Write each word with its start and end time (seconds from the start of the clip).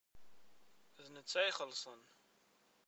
D 1.03 1.05
netta 1.13 1.37
ad 1.41 1.47
ixellṣen. 1.49 2.01